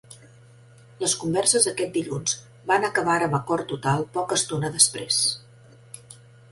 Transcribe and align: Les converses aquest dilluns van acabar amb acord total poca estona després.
Les 1.03 1.13
converses 1.23 1.67
aquest 1.73 1.93
dilluns 1.99 2.35
van 2.73 2.89
acabar 2.91 3.19
amb 3.27 3.39
acord 3.41 3.71
total 3.75 4.05
poca 4.19 4.43
estona 4.43 4.75
després. 4.81 5.23